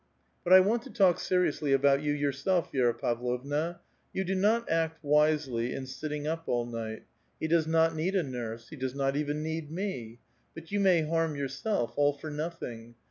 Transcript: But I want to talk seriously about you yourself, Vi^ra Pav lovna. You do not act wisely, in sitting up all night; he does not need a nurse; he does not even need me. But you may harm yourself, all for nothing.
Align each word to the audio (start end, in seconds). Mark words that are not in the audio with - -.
But 0.43 0.51
I 0.53 0.61
want 0.61 0.81
to 0.81 0.89
talk 0.89 1.19
seriously 1.19 1.73
about 1.73 2.01
you 2.01 2.11
yourself, 2.11 2.71
Vi^ra 2.73 2.99
Pav 2.99 3.19
lovna. 3.21 3.81
You 4.11 4.23
do 4.23 4.33
not 4.33 4.67
act 4.67 5.03
wisely, 5.03 5.75
in 5.75 5.85
sitting 5.85 6.25
up 6.25 6.45
all 6.47 6.65
night; 6.65 7.03
he 7.39 7.47
does 7.47 7.67
not 7.67 7.93
need 7.95 8.15
a 8.15 8.23
nurse; 8.23 8.69
he 8.69 8.75
does 8.75 8.95
not 8.95 9.15
even 9.15 9.43
need 9.43 9.69
me. 9.71 10.17
But 10.55 10.71
you 10.71 10.79
may 10.79 11.03
harm 11.03 11.35
yourself, 11.35 11.93
all 11.95 12.13
for 12.13 12.31
nothing. 12.31 12.95